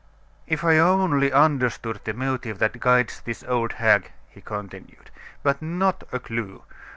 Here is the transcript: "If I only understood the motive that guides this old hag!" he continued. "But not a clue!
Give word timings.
"If 0.47 0.63
I 0.63 0.79
only 0.79 1.31
understood 1.31 1.99
the 2.03 2.13
motive 2.15 2.57
that 2.57 2.79
guides 2.79 3.21
this 3.21 3.43
old 3.43 3.73
hag!" 3.73 4.11
he 4.29 4.41
continued. 4.41 5.11
"But 5.43 5.61
not 5.61 6.05
a 6.11 6.17
clue! 6.17 6.63